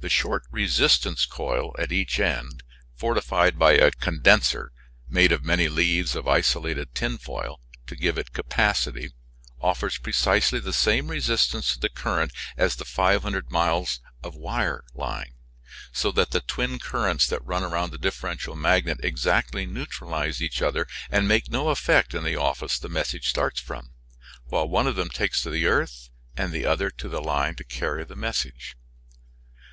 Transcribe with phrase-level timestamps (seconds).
[0.00, 2.62] The short "resistance coil" at each end,
[2.94, 4.70] fortified by a "condenser"
[5.08, 7.58] made of many leaves of isolated tin foil,
[7.88, 9.10] to give it capacity,
[9.60, 15.34] offers precisely the same resistance to the current as the 500 miles of wire line;
[15.90, 20.86] so that the twin currents that run around the differential magnet exactly neutralize each other
[21.10, 23.90] and make no effect in the office the message starts from;
[24.44, 27.64] while one of them takes to the earth, and the other to the line to
[27.64, 28.76] carry the message.